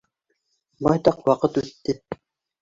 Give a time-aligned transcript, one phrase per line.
[0.87, 1.97] Байтаҡ ваҡыт үтте.